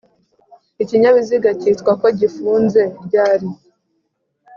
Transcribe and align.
ikinyabiziga 0.83 1.49
cyitwa 1.59 1.91
ko 2.01 2.07
gifunze 2.19 2.81
ryari 3.05 3.47